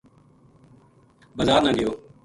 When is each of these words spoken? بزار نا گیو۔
بزار 1.37 1.59
نا 1.65 1.71
گیو۔ 1.77 1.91